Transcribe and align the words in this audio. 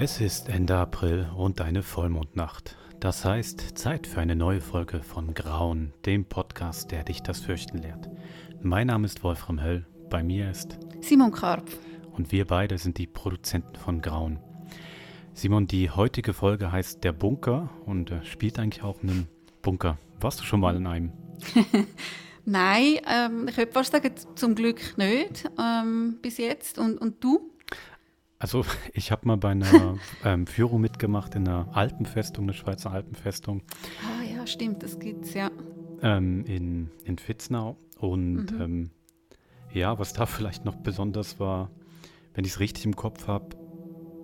Es 0.00 0.20
ist 0.20 0.48
Ende 0.48 0.76
April 0.76 1.28
und 1.36 1.60
eine 1.60 1.82
Vollmondnacht. 1.82 2.76
Das 3.00 3.24
heißt, 3.24 3.76
Zeit 3.76 4.06
für 4.06 4.20
eine 4.20 4.36
neue 4.36 4.60
Folge 4.60 5.02
von 5.02 5.34
Grauen, 5.34 5.92
dem 6.06 6.24
Podcast, 6.24 6.92
der 6.92 7.02
dich 7.02 7.24
das 7.24 7.40
Fürchten 7.40 7.78
lehrt. 7.78 8.08
Mein 8.62 8.86
Name 8.86 9.06
ist 9.06 9.24
Wolfram 9.24 9.60
Höll, 9.60 9.84
bei 10.08 10.22
mir 10.22 10.52
ist 10.52 10.78
Simon 11.00 11.32
Karpf. 11.32 11.76
Und 12.12 12.30
wir 12.30 12.46
beide 12.46 12.78
sind 12.78 12.96
die 12.96 13.08
Produzenten 13.08 13.74
von 13.74 14.00
Grauen. 14.00 14.38
Simon, 15.34 15.66
die 15.66 15.90
heutige 15.90 16.32
Folge 16.32 16.70
heißt 16.70 17.02
Der 17.02 17.12
Bunker 17.12 17.68
und 17.84 18.12
äh, 18.12 18.24
spielt 18.24 18.60
eigentlich 18.60 18.84
auch 18.84 19.02
in 19.02 19.10
einem 19.10 19.26
Bunker. 19.62 19.98
Warst 20.20 20.38
du 20.38 20.44
schon 20.44 20.60
mal 20.60 20.76
in 20.76 20.86
einem? 20.86 21.12
Nein, 22.44 23.00
ähm, 23.04 23.48
ich 23.48 23.56
würde 23.56 23.72
fast 23.72 23.90
sagen, 23.90 24.12
zum 24.36 24.54
Glück 24.54 24.96
nicht 24.96 25.50
ähm, 25.60 26.20
bis 26.22 26.38
jetzt. 26.38 26.78
Und, 26.78 26.98
und 26.98 27.24
du? 27.24 27.50
Also 28.38 28.64
ich 28.92 29.10
habe 29.10 29.26
mal 29.26 29.36
bei 29.36 29.50
einer 29.50 29.98
ähm, 30.24 30.46
Führung 30.46 30.80
mitgemacht 30.80 31.34
in 31.34 31.48
einer 31.48 31.68
Alpenfestung, 31.76 32.44
eine 32.44 32.54
Schweizer 32.54 32.90
Alpenfestung. 32.90 33.62
Ah 34.02 34.24
ja, 34.24 34.46
stimmt, 34.46 34.82
das 34.82 34.98
gibt's 34.98 35.34
ja. 35.34 35.50
Ähm, 36.02 36.44
in, 36.44 36.90
in 37.04 37.16
Vitznau. 37.18 37.76
Und 37.98 38.52
mhm. 38.52 38.60
ähm, 38.60 38.90
ja, 39.72 39.98
was 39.98 40.12
da 40.12 40.26
vielleicht 40.26 40.64
noch 40.64 40.76
besonders 40.76 41.40
war, 41.40 41.70
wenn 42.34 42.44
ich 42.44 42.52
es 42.52 42.60
richtig 42.60 42.84
im 42.84 42.94
Kopf 42.94 43.26
habe, 43.26 43.56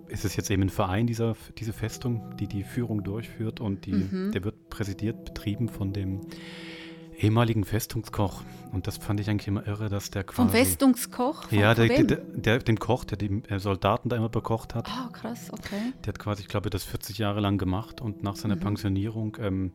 ist 0.07 0.23
es 0.23 0.35
jetzt 0.35 0.51
eben 0.51 0.61
ein 0.63 0.69
Verein, 0.69 1.07
dieser, 1.07 1.35
diese 1.57 1.73
Festung, 1.73 2.35
die 2.37 2.47
die 2.47 2.63
Führung 2.63 3.03
durchführt 3.03 3.59
und 3.59 3.85
die, 3.85 3.93
mhm. 3.93 4.31
der 4.31 4.43
wird 4.43 4.69
präsidiert, 4.69 5.25
betrieben 5.25 5.67
von 5.67 5.93
dem 5.93 6.21
ehemaligen 7.17 7.63
Festungskoch. 7.63 8.41
Und 8.71 8.87
das 8.87 8.97
fand 8.97 9.19
ich 9.19 9.29
eigentlich 9.29 9.47
immer 9.47 9.65
irre, 9.65 9.89
dass 9.89 10.11
der 10.11 10.23
quasi. 10.23 10.35
Vom 10.35 10.49
Festungskoch? 10.49 11.43
Von 11.43 11.57
ja, 11.57 11.73
der, 11.73 12.03
der, 12.03 12.17
der, 12.17 12.59
dem 12.59 12.77
Koch, 12.77 13.05
der 13.05 13.17
die 13.17 13.41
äh, 13.47 13.59
Soldaten 13.59 14.09
da 14.09 14.15
immer 14.17 14.29
bekocht 14.29 14.75
hat. 14.75 14.87
Ah, 14.89 15.07
oh, 15.07 15.11
krass, 15.11 15.51
okay. 15.51 15.93
Der 16.03 16.13
hat 16.13 16.19
quasi, 16.19 16.41
ich 16.41 16.47
glaube, 16.47 16.69
das 16.69 16.83
40 16.83 17.17
Jahre 17.17 17.39
lang 17.39 17.57
gemacht 17.57 18.01
und 18.01 18.23
nach 18.23 18.35
seiner 18.35 18.55
mhm. 18.55 18.61
Pensionierung 18.61 19.37
ähm, 19.39 19.71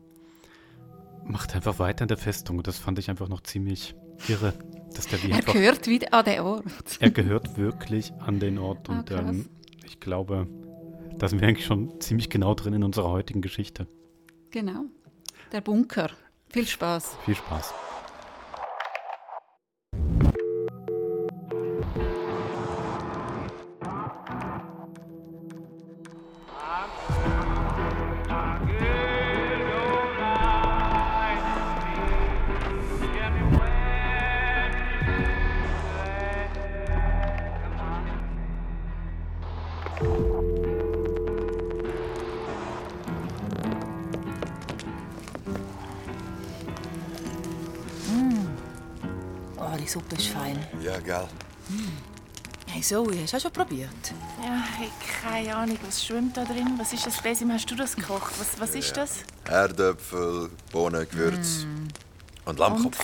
macht 1.25 1.51
er 1.51 1.57
einfach 1.57 1.79
weiter 1.79 2.03
in 2.03 2.09
der 2.09 2.17
Festung. 2.17 2.57
Und 2.57 2.67
das 2.67 2.77
fand 2.77 2.99
ich 2.99 3.09
einfach 3.09 3.27
noch 3.27 3.41
ziemlich 3.41 3.95
irre. 4.27 4.53
Dass 4.95 5.07
der 5.07 5.19
er 5.23 5.35
einfach, 5.37 5.53
gehört 5.53 5.87
wieder 5.87 6.13
an 6.13 6.25
den 6.25 6.39
Ort. 6.41 6.65
Er 6.99 7.11
gehört 7.11 7.57
wirklich 7.57 8.13
an 8.19 8.39
den 8.39 8.57
Ort. 8.57 8.89
Ah, 8.89 8.99
und 8.99 9.11
ähm, 9.11 9.49
ich 9.85 9.99
glaube, 9.99 10.47
da 11.17 11.27
sind 11.27 11.39
wir 11.39 11.47
eigentlich 11.47 11.65
schon 11.65 11.99
ziemlich 12.01 12.29
genau 12.29 12.53
drin 12.55 12.73
in 12.73 12.83
unserer 12.83 13.09
heutigen 13.09 13.41
Geschichte. 13.41 13.87
Genau. 14.51 14.85
Der 15.51 15.61
Bunker. 15.61 16.09
Viel 16.51 16.67
Spaß. 16.67 17.15
Viel 17.23 17.35
Spaß. 17.35 17.73
Suppe 49.87 50.15
ist 50.15 50.27
fein. 50.27 50.59
Ja, 50.81 50.97
gell. 50.99 51.27
Hm. 51.67 51.91
Hey 52.67 52.81
Zoe, 52.81 53.21
hast 53.21 53.33
du 53.33 53.37
auch 53.37 53.41
schon 53.41 53.51
probiert? 53.51 53.89
Ja, 54.41 54.63
ich 54.79 54.87
habe 54.87 54.91
keine 55.21 55.55
Ahnung, 55.55 55.77
was 55.85 56.05
schwimmt 56.05 56.37
da 56.37 56.45
drin. 56.45 56.75
Was 56.77 56.93
ist 56.93 57.05
das, 57.05 57.21
Besim? 57.21 57.51
Hast 57.51 57.69
du 57.69 57.75
das 57.75 57.95
gekocht? 57.95 58.31
Was, 58.39 58.59
was 58.59 58.75
ist 58.75 58.95
das? 58.95 59.17
Erdäpfel, 59.45 60.49
Bohnen, 60.71 61.07
Gewürz. 61.09 61.65
Mm. 61.65 61.87
Und 62.49 62.59
Lammkopf. 62.59 62.97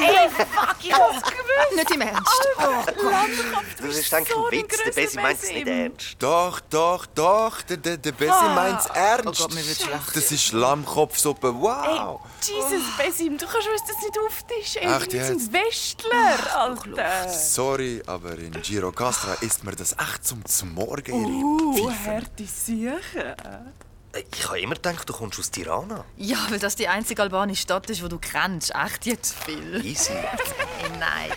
Ey, 0.00 0.30
fuck, 0.30 0.76
ich 0.80 0.92
hab's 0.92 1.22
gewusst! 1.48 1.76
Nicht 1.76 1.90
im 1.90 2.00
Ernst. 2.00 2.48
Oh 2.58 2.62
Gott. 3.00 3.64
Das 3.80 3.96
ist 3.96 4.14
eigentlich 4.14 4.36
ein 4.36 4.42
Witz. 4.50 4.82
Der 4.84 4.92
Bessi 4.92 5.16
meint 5.20 5.42
es 5.42 5.48
nicht 5.50 5.66
ernst. 5.66 6.16
Doch, 6.18 6.60
doch, 6.60 7.06
doch. 7.06 7.62
Der, 7.62 7.76
der, 7.76 7.96
der 7.96 8.12
Bessi 8.12 8.32
ah. 8.32 8.54
meint 8.54 8.80
es 8.80 8.86
ernst. 8.86 9.26
Oh 9.26 9.44
Gott, 9.44 9.54
mir 9.54 9.66
wird 9.66 9.80
schlecht. 9.80 10.16
Das 10.16 10.32
ist 10.32 10.52
Lammkopfsuppe. 10.52 11.54
Wow. 11.54 12.20
Ey, 12.40 12.54
Jesus, 12.54 12.86
oh. 12.86 13.02
Bessi, 13.02 13.28
du 13.28 13.46
kannst 13.46 13.68
uns 13.68 13.82
das 13.86 13.96
nicht 14.02 14.18
auftischen. 14.18 14.82
Ey, 14.82 14.88
Ach, 14.88 15.06
wir 15.08 15.24
sind 15.24 15.52
Westler, 15.52 16.56
Alter. 16.56 17.28
Sorry, 17.28 18.02
aber 18.06 18.38
in 18.38 18.52
Giro 18.62 18.92
Castra 18.92 19.34
isst 19.40 19.64
mir 19.64 19.76
das 19.76 19.92
echt 19.92 20.26
zum 20.26 20.42
Morgen. 20.74 21.12
Uh, 21.12 21.90
harte 22.06 22.44
Sache. 22.46 23.36
Ich 24.32 24.46
habe 24.46 24.60
immer 24.60 24.74
gedacht, 24.74 25.08
du 25.08 25.12
kommst 25.12 25.38
aus 25.38 25.50
Tirana. 25.50 26.04
Ja, 26.16 26.38
weil 26.48 26.58
das 26.58 26.76
die 26.76 26.88
einzige 26.88 27.22
albanische 27.22 27.62
Stadt 27.62 27.90
ist, 27.90 28.02
die 28.02 28.08
du 28.08 28.18
kennst. 28.18 28.74
Echt 28.74 29.06
jetzt 29.06 29.34
viel. 29.44 29.84
Easy. 29.84 30.12
Nein. 30.98 31.30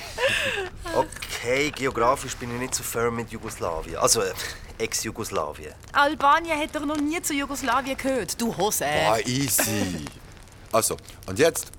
Okay, 0.96 1.72
geografisch 1.72 2.36
bin 2.38 2.54
ich 2.56 2.62
nicht 2.62 2.76
so 2.76 2.84
firm 2.84 3.18
mit 3.18 3.30
Jugoslawien. 3.32 3.98
Also, 3.98 4.22
äh, 4.22 4.34
Ex-Jugoslawien. 4.78 5.74
Albanien 5.92 6.58
hat 6.60 6.74
doch 6.74 6.86
noch 6.86 6.98
nie 6.98 7.22
zu 7.22 7.34
Jugoslawien 7.34 7.98
gehört. 7.98 8.40
Du 8.40 8.56
Hose. 8.56 8.86
Ah, 8.86 9.20
easy. 9.20 10.06
Also, 10.72 10.96
und 11.28 11.38
jetzt 11.38 11.72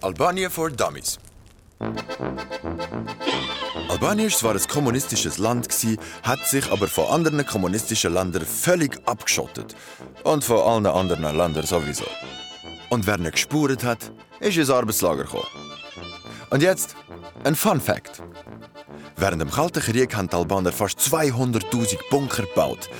Albanien 0.00 0.50
for 0.50 0.70
Dummies. 0.70 1.18
Albanien 3.88 4.32
war 4.42 4.54
ein 4.54 4.68
kommunistisches 4.68 5.38
Land, 5.38 5.68
hat 6.22 6.46
sich 6.46 6.70
aber 6.72 6.88
von 6.88 7.06
anderen 7.06 7.46
kommunistischen 7.46 8.14
Ländern 8.14 8.44
völlig 8.44 8.98
abgeschottet. 9.06 9.76
Und 10.24 10.44
von 10.44 10.58
allen 10.58 10.86
anderen 10.86 11.36
Ländern 11.36 11.66
sowieso. 11.66 12.06
Und 12.90 13.06
wer 13.06 13.18
nicht 13.18 13.32
gespürt 13.32 13.84
hat, 13.84 14.12
ist 14.40 14.56
ins 14.56 14.70
Arbeitslager 14.70 15.24
gekommen. 15.24 15.46
Und 16.50 16.62
jetzt 16.62 16.96
ein 17.44 17.54
Fun 17.54 17.80
Fact. 17.80 18.22
Während 19.16 19.40
dem 19.40 19.50
Kalten 19.50 19.80
Krieg 19.80 20.14
haben 20.14 20.28
die 20.28 20.36
Albaner 20.36 20.72
fast 20.72 20.98
200.000 20.98 21.98
Bunker 22.10 22.42
gebaut. 22.42 22.90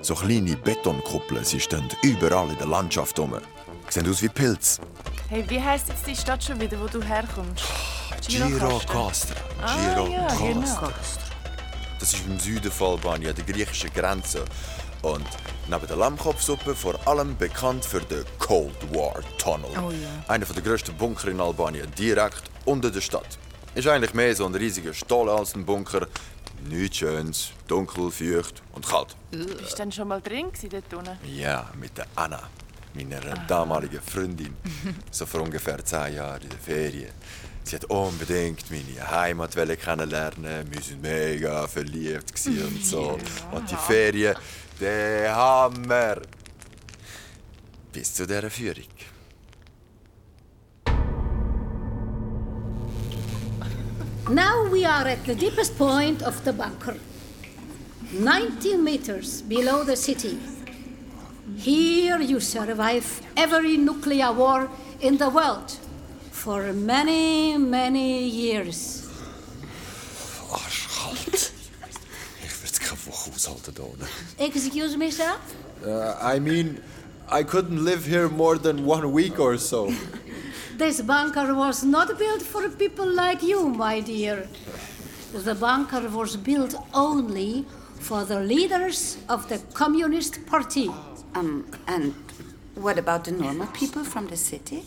So 0.00 0.14
kleine 0.14 0.56
Betonkuppeln, 0.56 1.44
sie 1.44 1.60
stehen 1.60 1.88
überall 2.02 2.50
in 2.50 2.58
der 2.58 2.66
Landschaft 2.66 3.18
rum. 3.18 3.34
Sehen 3.88 4.08
aus 4.08 4.22
wie 4.22 4.28
Pilze. 4.28 4.80
Hey, 5.28 5.44
wie 5.48 5.60
heißt 5.60 5.88
jetzt 5.88 6.06
die 6.06 6.16
Stadt 6.16 6.42
schon 6.42 6.60
wieder, 6.60 6.80
wo 6.80 6.86
du 6.86 7.02
herkommst? 7.02 7.64
Girocastra. 8.28 9.36
Ah, 9.62 9.76
ja, 9.82 10.28
genau. 10.36 10.90
Das 11.98 12.14
ist 12.14 12.26
im 12.26 12.38
Süden 12.38 12.70
von 12.70 12.92
Albanien, 12.92 13.30
an 13.30 13.36
der 13.36 13.44
griechischen 13.44 13.92
Grenze. 13.92 14.44
Und 15.02 15.26
neben 15.68 15.86
der 15.86 15.96
Lammkopfsuppe 15.96 16.74
vor 16.74 16.94
allem 17.06 17.36
bekannt 17.36 17.84
für 17.84 18.00
den 18.00 18.24
Cold 18.38 18.74
War 18.94 19.20
Tunnel. 19.38 19.70
Oh, 19.76 19.90
ja. 19.90 20.08
Einer 20.28 20.46
der 20.46 20.62
grössten 20.62 20.96
Bunker 20.96 21.28
in 21.28 21.40
Albanien, 21.40 21.90
direkt 21.98 22.42
unter 22.64 22.90
der 22.90 23.00
Stadt. 23.00 23.38
Ist 23.74 23.88
eigentlich 23.88 24.14
mehr 24.14 24.34
so 24.34 24.46
ein 24.46 24.54
riesiger 24.54 24.94
Stall 24.94 25.28
als 25.28 25.54
ein 25.54 25.64
Bunker. 25.64 26.06
Nichts 26.68 26.98
Schönes, 26.98 27.50
dunkel, 27.66 28.10
feucht 28.10 28.62
und 28.72 28.86
kalt. 28.86 29.16
Bist 29.30 29.72
du 29.72 29.76
denn 29.76 29.90
schon 29.90 30.06
mal 30.08 30.20
drin 30.20 30.46
dort 30.70 30.94
unten? 30.94 31.18
Ja, 31.26 31.68
mit 31.80 31.98
der 31.98 32.06
Anna, 32.14 32.40
meiner 32.94 33.20
damaligen 33.46 34.00
Freundin. 34.00 34.56
So 35.10 35.26
vor 35.26 35.42
ungefähr 35.42 35.84
zehn 35.84 36.14
Jahren 36.14 36.42
in 36.42 36.48
der 36.48 36.58
Ferien. 36.58 37.12
Sie 37.64 37.76
hat 37.76 37.84
unbedingt 37.84 38.70
meine 38.70 39.10
Heimat 39.10 39.54
kennenlernen. 39.54 40.66
Wir 40.70 40.80
waren 40.80 41.00
mega 41.00 41.66
verliebt 41.68 42.32
und 42.46 42.84
so. 42.84 43.18
Und 43.52 43.70
die 43.70 43.76
Ferien, 43.76 44.34
der 44.80 45.34
Hammer. 45.34 46.16
Bis 47.92 48.14
zu 48.14 48.26
dieser 48.26 48.50
Führung. 48.50 48.84
Now 54.28 54.66
we 54.70 54.86
are 54.86 55.06
at 55.06 55.26
the 55.26 55.34
deepest 55.34 55.76
point 55.76 56.22
of 56.22 56.42
the 56.44 56.52
bunker, 56.52 56.96
19 58.12 58.82
meters 58.82 59.42
below 59.42 59.84
the 59.84 59.96
city. 59.96 60.38
Here 61.56 62.20
you 62.20 62.40
survive 62.40 63.20
every 63.36 63.76
nuclear 63.76 64.32
war 64.32 64.68
in 65.00 65.18
the 65.18 65.28
world 65.28 65.76
for 66.30 66.72
many, 66.72 67.56
many 67.58 68.24
years. 68.24 69.08
Arschkalt. 70.50 71.52
Ich 72.44 72.62
würde 72.62 72.78
keine 72.80 73.06
Woche 73.06 73.30
aushalten 73.34 73.74
ohne. 73.80 74.08
Excuse 74.38 74.96
me, 74.96 75.10
sir? 75.10 75.36
Uh, 75.84 76.14
I 76.20 76.38
mean, 76.40 76.80
I 77.28 77.42
couldn't 77.44 77.84
live 77.84 78.04
here 78.06 78.28
more 78.28 78.58
than 78.58 78.84
one 78.86 79.12
week 79.12 79.38
or 79.38 79.56
so. 79.58 79.92
This 80.78 81.00
bunker 81.02 81.54
was 81.54 81.84
not 81.84 82.18
built 82.18 82.42
for 82.42 82.68
people 82.70 83.06
like 83.06 83.42
you, 83.42 83.68
my 83.68 84.00
dear. 84.00 84.48
The 85.32 85.54
bunker 85.54 86.08
was 86.08 86.36
built 86.36 86.74
only 86.92 87.64
for 88.00 88.24
the 88.24 88.40
leaders 88.40 89.16
of 89.28 89.48
the 89.48 89.58
Communist 89.74 90.44
Party. 90.46 90.90
Um, 91.34 91.66
and 91.86 92.14
what 92.74 92.98
about 92.98 93.24
the 93.24 93.32
normal 93.32 93.66
people 93.68 94.04
from 94.04 94.26
the 94.26 94.36
city? 94.36 94.84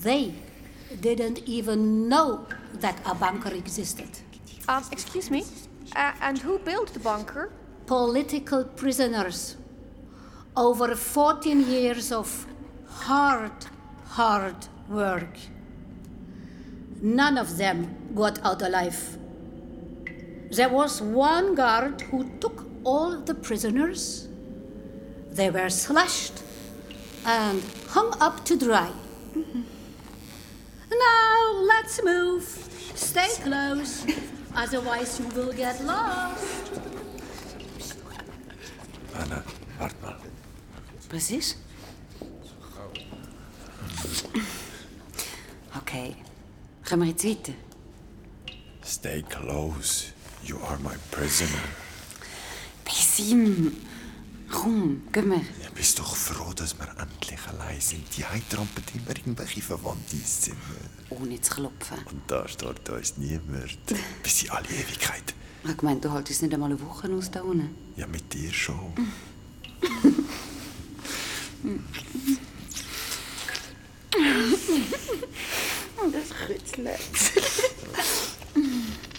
They 0.00 0.34
didn't 1.00 1.40
even 1.46 2.08
know 2.08 2.46
that 2.74 3.00
a 3.04 3.14
bunker 3.14 3.52
existed. 3.54 4.08
Um, 4.68 4.84
excuse 4.92 5.30
me? 5.30 5.44
Uh, 5.94 6.12
and 6.20 6.38
who 6.38 6.58
built 6.58 6.92
the 6.92 7.00
bunker? 7.00 7.52
Political 7.86 8.64
prisoners 8.64 9.56
over 10.56 10.94
14 10.94 11.68
years 11.68 12.10
of 12.10 12.46
hard, 12.88 13.52
hard 14.06 14.56
work. 14.88 15.36
None 17.02 17.36
of 17.36 17.58
them 17.58 17.94
got 18.14 18.44
out 18.44 18.62
alive. 18.62 19.18
There 20.50 20.68
was 20.68 21.02
one 21.02 21.54
guard 21.54 22.00
who 22.02 22.24
took 22.40 22.64
all 22.84 23.20
the 23.20 23.34
prisoners. 23.34 24.28
They 25.36 25.50
were 25.50 25.68
slashed 25.68 26.42
and 27.26 27.62
hung 27.88 28.14
up 28.20 28.46
to 28.46 28.56
dry. 28.56 28.90
Now 30.90 31.52
let's 31.60 32.02
move. 32.02 32.44
Stay 32.94 33.28
close, 33.44 34.06
otherwise 34.54 35.20
you 35.20 35.26
will 35.36 35.52
get 35.52 35.84
lost. 35.84 36.80
Anna, 39.14 39.44
warte 39.78 39.94
mal. 40.02 40.16
Was 41.10 41.30
ist? 41.30 41.56
Okay. 45.76 46.16
Können 46.82 47.02
wir 47.02 47.08
jetzt 47.10 47.24
weiter? 47.24 47.52
Stay 48.82 49.22
close. 49.28 50.12
You 50.42 50.58
are 50.66 50.78
my 50.78 50.96
prisoner. 51.10 51.68
Bessim! 52.86 53.76
Komm, 54.50 55.02
gehen 55.12 55.30
wir. 55.30 55.38
Ja, 55.38 55.70
bist 55.74 55.98
doch 55.98 56.14
froh, 56.14 56.52
dass 56.52 56.78
wir 56.78 56.88
endlich 56.98 57.40
allein 57.48 57.80
sind. 57.80 58.04
Die 58.16 58.24
Heim 58.24 58.42
trampeln 58.48 58.86
immer 58.94 59.16
irgendwelche 59.16 59.62
Verwandte 59.62 60.16
ins 60.16 60.40
Zimmer. 60.42 60.56
Ohne 61.10 61.40
zu 61.40 61.54
klopfen. 61.54 61.98
Und 62.10 62.22
da 62.28 62.46
steht 62.48 62.88
uns 62.88 63.16
niemand. 63.16 63.78
Bis 64.22 64.42
in 64.42 64.50
alle 64.50 64.68
Ewigkeit. 64.68 65.34
Ich 65.68 65.76
gemeint, 65.76 66.04
du 66.04 66.10
haltest 66.10 66.42
nicht 66.42 66.54
einmal 66.54 66.70
eine 66.70 66.80
Woche 66.80 67.08
aus 67.12 67.30
da 67.30 67.40
unten. 67.42 67.74
Ja, 67.96 68.06
mit 68.06 68.32
dir 68.32 68.52
schon. 68.52 68.92
Das 76.12 76.30
Kützle. 76.46 76.96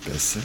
Besser? 0.06 0.40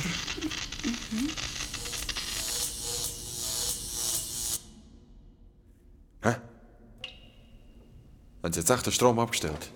Haben 8.43 8.53
Sie 8.53 8.61
jetzt 8.61 8.71
echt 8.71 8.87
den 8.87 8.93
Strom 8.93 9.19
abgestellt? 9.21 9.71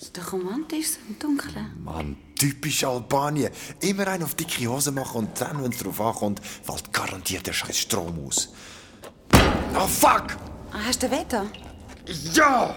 Ist 0.00 0.16
doch 0.16 0.32
romantisch, 0.32 0.88
so 0.90 0.98
im 1.08 1.18
Dunkeln. 1.18 1.72
Mann, 1.84 2.16
typisch 2.36 2.82
Albanien. 2.84 3.52
Immer 3.80 4.08
einen 4.08 4.24
auf 4.24 4.34
dicke 4.34 4.66
Hose 4.66 4.90
machen 4.90 5.18
und 5.18 5.40
dann, 5.40 5.62
wenn 5.62 5.70
es 5.70 5.78
drauf 5.78 6.00
ankommt, 6.00 6.40
fällt 6.44 6.92
garantiert 6.92 7.46
der 7.46 7.52
scheiß 7.52 7.78
Strom 7.78 8.26
aus. 8.26 8.52
Oh, 9.74 9.86
fuck! 9.86 10.36
Ah, 10.72 10.78
hast 10.86 11.02
du 11.02 11.10
Wetter? 11.10 11.46
Ja! 12.32 12.74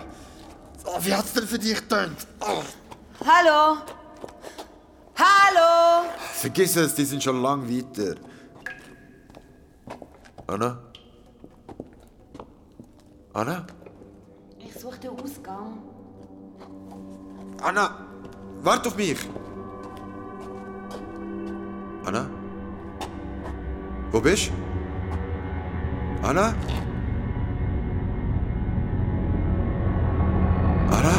Oh, 0.86 0.98
wie 1.02 1.14
hat's 1.14 1.34
denn 1.34 1.48
für 1.48 1.58
dich 1.58 1.76
getönt? 1.76 2.28
Oh. 2.40 2.62
Hallo? 3.26 3.82
Hallo? 5.16 6.08
Vergiss 6.34 6.76
es, 6.76 6.94
die 6.94 7.06
sind 7.06 7.24
schon 7.24 7.42
lang 7.42 7.68
weiter. 7.68 8.16
Anna? 10.48 10.80
Anna? 13.34 13.68
Ich 14.70 14.80
suche 14.80 15.00
den 15.00 15.10
Ausgang. 15.12 15.80
Anna! 17.62 18.06
Wart 18.62 18.86
auf 18.86 18.96
mich! 18.96 19.18
Anna? 22.06 22.30
Wo 24.12 24.22
bist 24.22 24.50
du? 24.50 26.28
Anna? 26.28 26.54
Anna? 30.92 31.16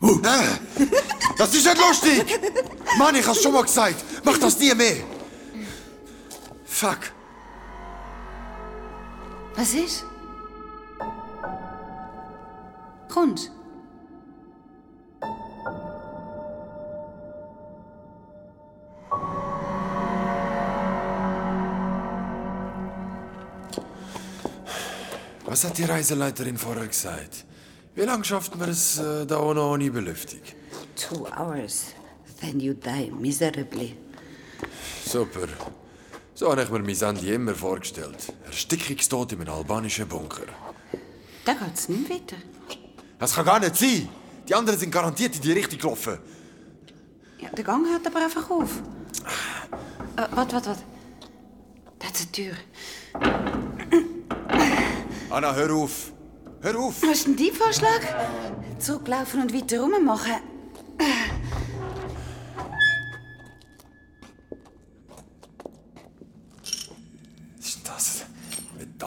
Uh, 0.00 0.20
äh, 0.22 0.86
das 1.36 1.54
ist 1.54 1.66
nicht 1.66 1.78
lustig! 1.78 2.40
Mann, 2.98 3.14
ich 3.14 3.26
hab's 3.26 3.42
schon 3.42 3.52
mal 3.52 3.62
gesagt! 3.62 4.04
Mach 4.24 4.38
das 4.38 4.58
nie 4.58 4.74
mehr! 4.74 5.04
Fuck! 6.64 7.12
Was 9.62 9.74
ist? 9.74 10.04
Kommst 13.08 13.52
Was 25.44 25.62
hat 25.62 25.78
die 25.78 25.84
Reiseleiterin 25.84 26.58
vorher 26.58 26.88
gesagt? 26.88 27.44
Wie 27.94 28.00
lange 28.00 28.24
schafft 28.24 28.58
man 28.58 28.68
es 28.68 28.98
äh, 28.98 29.24
da 29.26 29.38
ohne, 29.38 29.62
ohne 29.62 29.88
Belüftung? 29.92 30.40
Two 30.96 31.28
hours, 31.38 31.94
then 32.40 32.58
you 32.58 32.74
die 32.74 33.12
miserably. 33.12 33.94
Super. 35.04 35.46
So 36.34 36.50
habe 36.50 36.62
ich 36.62 36.70
mir 36.70 36.78
mein 36.78 36.94
Sandy 36.94 37.32
immer 37.34 37.54
vorgestellt. 37.54 38.32
Erstickungstod 38.46 39.32
in 39.32 39.40
einem 39.42 39.52
albanischen 39.54 40.08
Bunker. 40.08 40.46
Da 41.44 41.54
geht's 41.54 41.88
nicht 41.88 42.08
weiter. 42.08 42.36
Das 43.18 43.34
kann 43.34 43.44
gar 43.44 43.60
nicht 43.60 43.76
sein. 43.76 44.08
Die 44.48 44.54
anderen 44.54 44.78
sind 44.78 44.90
garantiert 44.90 45.36
in 45.36 45.42
die 45.42 45.52
Richtung 45.52 45.78
gelaufen. 45.78 46.18
Ja, 47.38 47.50
der 47.50 47.64
Gang 47.64 47.86
hört 47.86 48.06
aber 48.06 48.24
einfach 48.24 48.48
auf. 48.50 48.70
Äh, 50.16 50.22
warte, 50.34 50.54
warte, 50.54 50.66
warte. 50.68 50.82
Da 51.98 52.06
ist 52.08 52.22
eine 52.22 52.32
Tür. 52.32 52.54
Anna, 55.30 55.54
hör 55.54 55.72
auf. 55.74 56.12
Hör 56.60 56.78
auf. 56.78 57.02
Was 57.02 57.10
ist 57.10 57.26
denn 57.26 57.36
dein 57.36 57.52
Vorschlag? 57.52 58.00
Zurücklaufen 58.78 59.42
und 59.42 59.54
weiter 59.54 59.80
rummachen. 59.80 60.34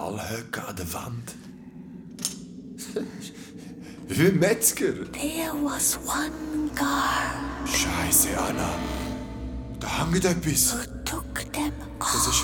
Metallhöcke 0.06 0.68
an 0.68 0.76
der 0.76 0.94
Wand. 0.94 1.36
Wie 4.08 4.32
Metzger. 4.32 4.94
There 5.12 5.54
was 5.64 5.98
one 6.06 6.70
guard 6.76 7.68
Scheiße, 7.68 8.30
Anna. 8.38 8.70
Da 9.80 10.06
hängt 10.06 10.26
etwas. 10.26 10.74
who 10.74 10.84
took 11.06 11.52
them 11.54 11.74
Das 12.00 12.28
ist. 12.28 12.44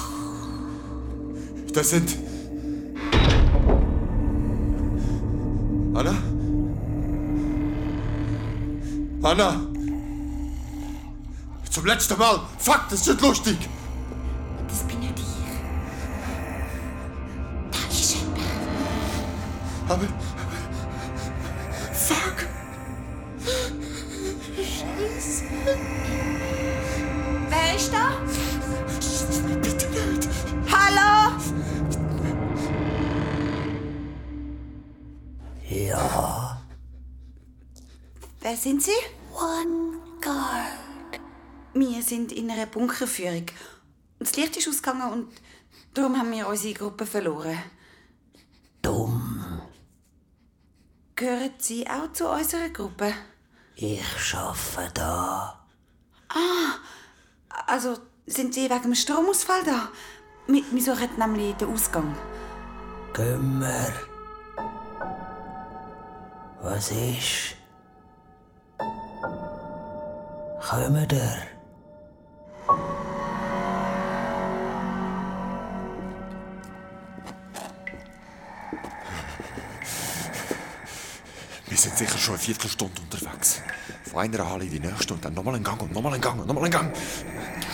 Das 1.74 1.90
sind. 1.90 2.18
Anna? 5.94 6.16
Anna! 9.24 9.62
Zum 11.70 11.86
letzten 11.86 12.18
Mal! 12.18 12.42
Fuck, 12.58 12.86
das 12.90 13.02
ist 13.02 13.08
nicht 13.08 13.22
lustig! 13.22 13.58
Aber. 19.92 20.08
Fuck! 21.92 22.48
Wer 27.50 27.76
ist 27.76 27.92
da? 27.92 28.22
Bitte 29.62 29.88
nicht! 29.90 30.30
Hallo? 30.72 31.38
Ja, 35.70 36.62
Wer 38.40 38.56
sind 38.56 38.82
Sie? 38.82 38.92
One 39.34 39.98
guard. 40.22 41.20
Wir 41.74 42.02
sind 42.02 42.32
in 42.32 42.50
einer 42.50 42.66
Bunkerführung. 42.66 43.46
Das 44.20 44.38
Licht 44.38 44.56
ist 44.56 44.70
ausgegangen 44.70 45.12
und 45.12 45.28
darum 45.94 46.18
haben 46.18 46.32
wir 46.32 46.48
unsere 46.48 46.76
Gruppe 46.76 47.06
verloren. 47.06 47.58
dumm. 48.82 49.31
Gehören 51.22 51.52
Sie 51.60 51.86
auch 51.88 52.12
zu 52.14 52.28
unserer 52.28 52.70
Gruppe? 52.70 53.14
Ich 53.76 54.04
schaffe 54.18 54.90
da. 54.92 55.68
Also 57.68 58.00
sind 58.26 58.56
Sie 58.56 58.68
wegen 58.68 58.82
dem 58.82 58.96
Stromausfall 58.96 59.64
da? 59.64 59.90
Wir, 60.48 60.64
wir 60.72 60.82
suchen 60.82 61.10
nämlich 61.20 61.54
den 61.58 61.72
Ausgang. 61.72 62.18
Gümmer. 63.14 63.94
Was 66.64 66.90
ist? 66.90 67.56
Kommt 70.68 71.12
ihr? 71.14 71.20
Wir 71.20 71.61
sind 81.82 81.98
sicher 81.98 82.18
schon 82.18 82.36
eine 82.36 82.44
Viertelstunde 82.44 83.02
unterwegs. 83.02 83.62
Von 84.10 84.22
einer 84.22 84.48
Halle 84.48 84.66
in 84.66 84.72
die 84.72 84.80
nächste 84.80 85.16
und 85.16 85.26
dann 85.26 85.34
nochmal 85.34 85.56
einen 85.56 85.64
Gang 85.64 85.82
und 85.82 85.92
nochmal 85.92 86.14
einen 86.14 86.22
Gang 86.22 86.40
und 86.40 86.48
nochmal 86.48 86.66
einen 86.66 86.72
Gang. 86.72 86.94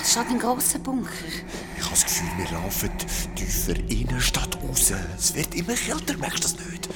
so 0.04 0.22
ein 0.22 0.40
grosser 0.40 0.80
Bunker. 0.80 1.10
Ich 1.78 1.84
habe 1.84 1.92
das 1.92 2.06
Gefühl, 2.06 2.30
wir 2.38 2.52
laufen 2.52 2.90
tiefer 3.36 3.76
in 3.76 4.08
der 4.08 4.22
Stadt 4.22 4.58
raus. 4.64 4.94
Es 5.18 5.36
wird 5.36 5.54
immer 5.56 5.74
kälter, 5.74 6.18
merkst 6.18 6.44
du 6.44 6.44
das 6.44 6.70
nicht? 6.70 6.90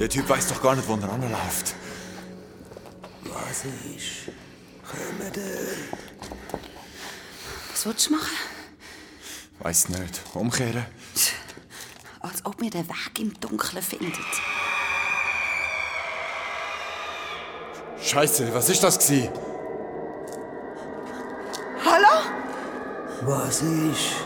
Der 0.00 0.08
Typ 0.08 0.28
weiß 0.28 0.48
doch 0.48 0.62
gar 0.62 0.74
nicht, 0.74 0.88
wo 0.88 0.94
er 0.94 1.08
ranläuft. 1.08 1.74
Was 3.60 3.66
ist? 3.94 4.32
Kommen 4.90 5.32
der? 5.34 6.60
Was 7.70 7.84
willst 7.84 8.06
du 8.06 8.12
machen? 8.12 8.36
Weiß 9.58 9.90
nicht. 9.90 10.22
Umkehren. 10.32 10.86
Als 12.20 12.44
ob 12.46 12.58
wir 12.58 12.70
den 12.70 12.88
Weg 12.88 13.18
im 13.18 13.38
Dunkeln 13.38 13.82
finden. 13.82 14.24
Scheiße, 18.02 18.54
was 18.54 18.70
ist 18.70 18.82
das 18.82 18.98
gsi? 18.98 19.28
Hallo? 21.84 22.30
Was 23.22 23.60
ist? 23.60 24.24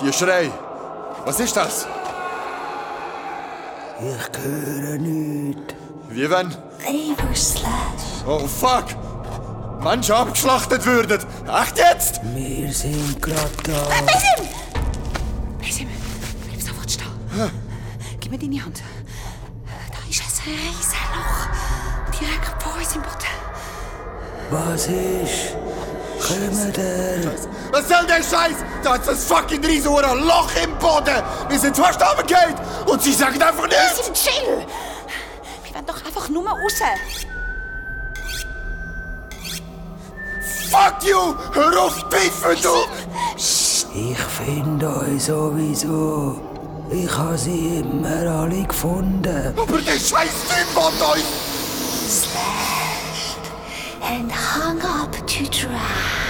Die 0.00 0.12
Schrei. 0.12 0.52
Was 1.24 1.40
ist 1.40 1.56
das? 1.56 1.88
Ich 4.00 4.38
höre 4.38 4.98
nicht. 4.98 5.74
Wie 6.10 6.30
wenn... 6.30 6.67
River 6.88 7.34
Slash. 7.34 8.24
Oh 8.26 8.46
fuck! 8.46 8.86
Menschen 9.82 10.14
abgeschlachtet 10.14 10.84
würden. 10.86 11.20
Echt 11.46 11.78
jetzt? 11.78 12.20
Wir 12.34 12.72
sind 12.72 13.20
gerade 13.20 13.50
da. 13.62 13.88
Besim! 14.06 14.48
Besim, 15.60 15.88
bleib 16.46 16.62
sofort 16.62 16.90
stehen. 16.90 17.50
Gib 18.20 18.32
mir 18.32 18.38
deine 18.38 18.64
Hand. 18.64 18.82
Da 19.92 19.98
ist 20.08 20.22
ein 20.22 20.52
Riesenloch. 20.52 22.18
Direkt 22.18 22.62
vor 22.62 22.74
uns 22.76 22.94
im 22.96 23.02
Boden. 23.02 23.36
Was 24.50 24.86
ist? 24.86 25.54
Kommen 26.26 26.72
der? 26.72 27.32
Was 27.70 27.88
soll 27.88 28.06
der 28.06 28.16
Scheiß? 28.16 28.56
Da 28.82 28.94
ist 28.94 29.08
ein 29.08 29.16
fucking 29.16 29.64
riesige 29.64 29.90
Loch 29.90 30.50
im 30.62 30.76
Boden. 30.78 31.22
Wir 31.48 31.58
sind 31.58 31.76
fast 31.76 32.00
runtergefallen. 32.00 32.54
Und 32.86 33.02
sie 33.02 33.12
sagen 33.12 33.40
einfach 33.42 33.66
nichts. 33.66 34.08
Besim, 34.08 34.14
chill! 34.14 34.66
Doch 35.98 36.06
einfach 36.06 36.28
nur 36.28 36.48
raus. 36.48 36.82
Fuck 40.70 41.02
you! 41.02 41.34
Hör 41.52 41.82
auf, 41.82 42.04
pfeifen, 42.10 42.62
du! 42.62 42.84
Ich 43.94 44.18
finde 44.18 44.86
euch 45.00 45.24
sowieso. 45.24 46.40
Ich 46.90 47.10
habe 47.16 47.36
sie 47.36 47.80
immer 47.80 48.30
alle 48.30 48.62
gefunden. 48.62 49.54
Aber 49.56 49.78
der 49.78 49.92
scheiß 49.92 50.30
Typ 50.48 50.76
hat 50.76 51.16
euch... 51.16 51.24
And 54.00 54.32
hung 54.32 54.80
up 54.82 55.12
to 55.26 55.44
dry. 55.50 56.27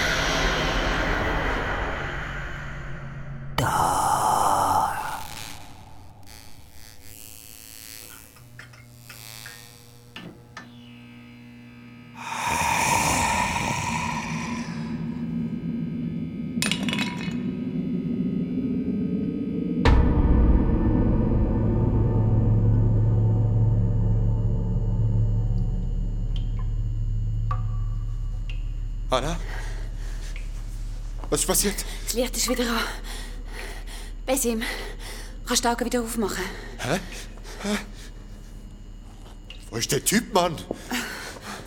Anna? 29.11 29.39
Was 31.31 31.41
ist 31.41 31.47
passiert? 31.47 31.77
Das 32.05 32.15
Licht 32.15 32.37
ist 32.37 32.49
wieder 32.49 32.65
an. 32.65 32.81
Besim, 34.27 34.63
kannst 35.47 35.65
du 35.65 35.69
die 35.69 35.73
Augen 35.73 35.85
wieder 35.87 36.03
aufmachen? 36.03 36.45
Wo 39.71 39.77
ist 39.77 39.91
der 39.93 40.05
Typ, 40.05 40.33
Mann? 40.35 40.57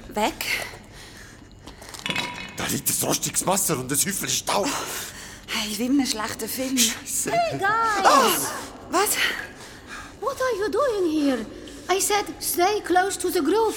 Weg? 0.09 0.45
Da 2.57 2.65
liegt 2.67 2.89
ein 2.89 3.07
rostiges 3.07 3.45
Wasser 3.47 3.79
und 3.79 3.91
ein 3.91 3.97
Häufchen 3.97 4.29
Staub. 4.29 4.67
Hey, 5.47 5.77
wie 5.77 5.85
in 5.85 5.93
einem 5.93 6.05
schlechten 6.05 6.47
Film. 6.47 6.77
Hey 6.77 7.57
guys! 7.57 8.47
Was? 8.91 9.09
What 10.19 10.37
are 10.39 10.57
you 10.59 10.69
doing 10.69 11.11
here? 11.11 11.45
I 11.89 11.99
said 11.99 12.25
stay 12.39 12.81
close 12.81 13.17
to 13.17 13.29
the 13.29 13.41
group. 13.41 13.75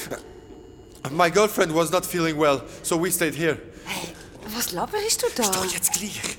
My 1.11 1.28
girlfriend 1.28 1.73
was 1.75 1.90
not 1.90 2.06
feeling 2.06 2.37
well, 2.37 2.64
so 2.82 2.96
we 2.96 3.11
stayed 3.11 3.34
here. 3.34 3.58
Hey, 3.87 4.14
was 4.54 4.73
laberst 4.73 5.20
du 5.20 5.28
da? 5.34 5.50
Doch 5.50 5.66
jetzt 5.73 5.92
gleich. 5.92 6.37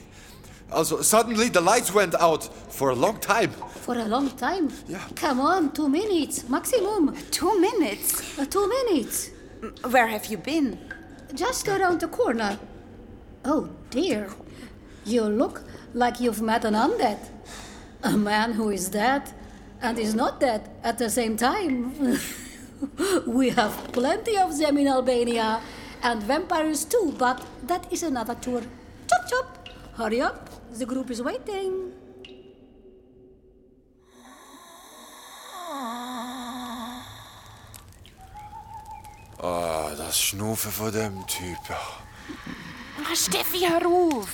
Also, 0.71 1.01
suddenly 1.01 1.49
the 1.49 1.61
lights 1.61 1.93
went 1.93 2.15
out 2.15 2.43
for 2.73 2.89
a 2.89 2.95
long 2.95 3.19
time. 3.19 3.51
For 3.51 3.95
a 3.95 4.05
long 4.05 4.31
time. 4.31 4.69
Yeah. 4.87 4.99
Come 5.15 5.39
on, 5.39 5.71
two 5.71 5.87
minutes 5.87 6.49
maximum. 6.49 7.15
Two 7.29 7.59
minutes? 7.59 8.37
Uh, 8.39 8.45
two 8.45 8.67
minutes. 8.67 9.29
Where 9.89 10.07
have 10.07 10.25
you 10.25 10.37
been? 10.37 10.79
Just 11.35 11.67
around 11.67 11.99
the 11.99 12.07
corner. 12.07 12.57
Oh 13.43 13.69
dear. 13.91 14.29
You 15.05 15.23
look 15.25 15.61
like 15.93 16.19
you've 16.19 16.41
met 16.41 16.65
an 16.65 16.73
undead. 16.73 17.19
A 18.01 18.17
man 18.17 18.53
who 18.53 18.71
is 18.71 18.89
dead 18.89 19.21
and 19.81 19.99
is 19.99 20.15
not 20.15 20.39
dead 20.39 20.67
at 20.83 20.97
the 20.97 21.09
same 21.09 21.37
time. 21.37 22.17
we 23.25 23.49
have 23.49 23.91
plenty 23.91 24.37
of 24.37 24.57
them 24.57 24.77
in 24.77 24.87
Albania. 24.87 25.61
And 26.03 26.21
vampires 26.21 26.85
too, 26.85 27.13
but 27.17 27.41
that 27.67 27.91
is 27.91 28.03
another 28.03 28.35
tour. 28.35 28.61
Chop 29.09 29.29
chop. 29.29 29.69
Hurry 29.97 30.21
up. 30.21 30.49
The 30.77 30.85
group 30.85 31.09
is 31.09 31.21
waiting. 31.21 31.93
Ah, 39.41 39.91
das 39.97 40.19
Schnaufen 40.19 40.71
von 40.71 40.91
dem 40.91 41.25
Typ. 41.27 41.57
Ah, 41.69 43.15
Steffi, 43.15 43.59
hör 43.59 43.85
auf! 43.85 44.29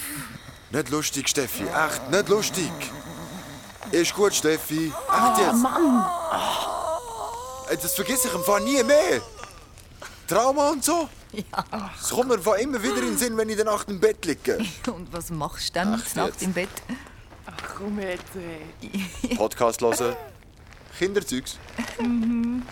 Nicht 0.71 0.89
lustig, 0.89 1.27
Steffi. 1.27 1.63
Echt, 1.63 2.09
nicht 2.09 2.29
lustig. 2.29 2.71
Ist 3.91 4.13
gut, 4.13 4.33
Steffi. 4.33 4.87
Echt 4.87 5.37
jetzt. 5.37 5.61
Mann! 5.61 6.05
Ey, 6.31 6.70
Das 7.81 7.93
vergesse 7.95 8.27
ich 8.27 8.33
im 8.33 8.43
Fall 8.43 8.61
nie 8.61 8.83
mehr. 8.83 9.21
Trauma 10.27 10.69
und 10.71 10.83
so. 10.83 11.09
Ja. 11.31 11.43
Das 11.97 12.09
kommt 12.09 12.27
mir 12.29 12.35
einfach 12.35 12.55
immer 12.57 12.81
wieder 12.81 12.97
in 12.97 13.05
den 13.05 13.17
Sinn, 13.17 13.37
wenn 13.37 13.47
ich 13.49 13.57
in 13.57 13.63
der 13.65 13.73
Nacht 13.73 13.89
im 13.89 13.99
Bett 13.99 14.25
liege. 14.25 14.57
Und 14.87 15.11
was 15.13 15.29
machst 15.29 15.69
du 15.69 15.73
dann 15.79 15.93
Ach, 15.93 16.15
Nacht 16.15 16.27
jetzt. 16.29 16.41
im 16.43 16.53
Bett? 16.53 16.69
Ach 17.45 17.75
komm 17.77 17.99
jetzt, 17.99 18.23
ey. 18.35 19.35
Podcast 19.37 19.81
hören. 19.81 20.15
Kinderzeugs. 20.97 21.57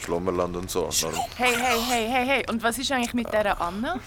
Schlummerland 0.04 0.56
und 0.56 0.70
so. 0.70 0.90
Hey, 1.36 1.56
hey, 1.56 1.80
hey, 1.90 2.08
hey, 2.08 2.26
hey. 2.28 2.46
Und 2.48 2.62
was 2.62 2.78
ist 2.78 2.92
eigentlich 2.92 3.14
mit 3.14 3.28
dieser 3.28 3.60
Anna? 3.60 4.00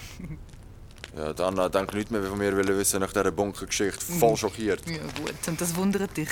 Ja, 1.16 1.32
dann 1.32 1.58
hat 1.58 1.74
denkt 1.74 1.92
nichts 1.94 2.10
mehr 2.10 2.22
von 2.22 2.38
mir 2.38 2.56
wissen 2.56 3.00
nach 3.00 3.12
dieser 3.12 3.32
Bunkergeschichte. 3.32 4.00
Voll 4.00 4.36
schockiert. 4.36 4.82
Ja 4.86 4.98
gut, 5.16 5.34
und 5.48 5.60
das 5.60 5.74
wundert 5.74 6.16
dich. 6.16 6.28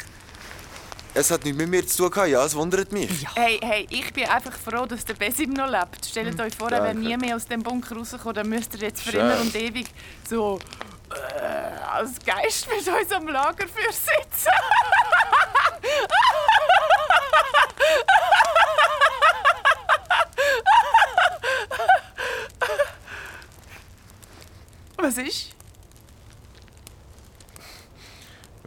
Es 1.12 1.30
hat 1.30 1.44
nichts 1.44 1.58
mit 1.58 1.68
mir 1.68 1.86
zu 1.86 2.04
tun, 2.04 2.10
gehabt, 2.10 2.28
ja, 2.28 2.44
es 2.44 2.54
wundert 2.54 2.92
mich. 2.92 3.26
Hey, 3.34 3.58
hey, 3.62 3.86
ich 3.90 4.12
bin 4.12 4.26
einfach 4.26 4.56
froh, 4.56 4.86
dass 4.86 5.04
der 5.04 5.14
Besim 5.14 5.52
noch 5.52 5.68
lebt. 5.68 6.06
Stellt 6.06 6.40
euch 6.40 6.54
vor, 6.54 6.70
er 6.70 6.82
wäre 6.82 6.94
Danke. 6.94 7.08
nie 7.08 7.16
mehr 7.16 7.36
aus 7.36 7.46
dem 7.46 7.62
Bunker 7.62 7.96
rausgekommen. 7.96 8.34
Dann 8.34 8.48
müsst 8.48 8.74
ihr 8.74 8.80
jetzt 8.80 9.02
für 9.02 9.10
Schön. 9.10 9.20
immer 9.20 9.40
und 9.40 9.54
ewig 9.54 9.86
so 10.28 10.58
äh, 11.10 11.80
als 11.90 12.12
Geist 12.24 12.68
mit 12.68 12.86
uns 12.86 13.12
am 13.12 13.26
Lagerfeuer 13.26 13.92
sitzen. 13.92 14.50
Was 24.96 25.16
ist? 25.18 25.54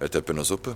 Hat 0.02 0.14
jemand 0.14 0.36
noch 0.36 0.46
Suppe? 0.46 0.76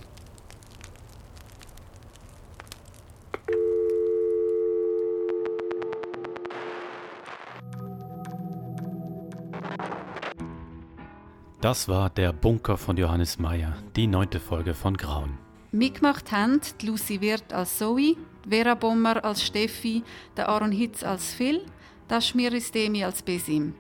Das 11.60 11.88
war 11.88 12.12
der 12.12 12.34
Bunker 12.34 12.78
von 12.78 12.98
Johannes 12.98 13.40
Meyer, 13.40 13.74
die 13.96 14.06
neunte 14.06 14.40
Folge 14.40 14.76
von 14.76 14.96
Grauen. 14.96 15.40
Mitgemacht 15.72 16.32
haben 16.32 16.62
die 16.80 16.86
Lucy 16.86 17.20
Wirth 17.20 17.52
als 17.52 17.80
Zoe, 17.80 18.16
Vera 18.48 18.76
Bommer 18.76 19.26
als 19.26 19.44
Steffi, 19.44 20.04
der 20.38 20.50
Aaron 20.50 20.72
Hitz 20.72 21.04
als 21.04 21.34
Phil, 21.34 21.66
das 22.08 22.32
Demi 22.32 23.04
als 23.04 23.24
Besim. 23.24 23.74